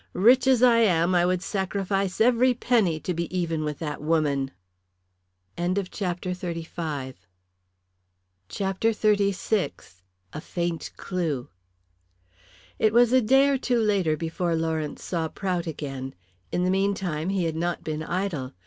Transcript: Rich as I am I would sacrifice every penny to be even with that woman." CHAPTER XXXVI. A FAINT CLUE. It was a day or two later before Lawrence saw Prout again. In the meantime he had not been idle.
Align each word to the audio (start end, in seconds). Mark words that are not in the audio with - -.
Rich 0.13 0.47
as 0.47 0.63
I 0.63 0.79
am 0.79 1.13
I 1.13 1.27
would 1.27 1.43
sacrifice 1.43 2.19
every 2.19 2.55
penny 2.55 2.99
to 3.01 3.13
be 3.13 3.29
even 3.37 3.63
with 3.63 3.77
that 3.77 4.01
woman." 4.01 4.49
CHAPTER 5.59 6.31
XXXVI. 6.31 7.21
A 10.33 10.41
FAINT 10.41 10.91
CLUE. 10.97 11.49
It 12.79 12.93
was 12.93 13.13
a 13.13 13.21
day 13.21 13.47
or 13.49 13.59
two 13.59 13.79
later 13.79 14.17
before 14.17 14.55
Lawrence 14.55 15.03
saw 15.03 15.27
Prout 15.27 15.67
again. 15.67 16.15
In 16.51 16.63
the 16.63 16.71
meantime 16.71 17.29
he 17.29 17.43
had 17.43 17.55
not 17.55 17.83
been 17.83 18.01
idle. 18.01 18.53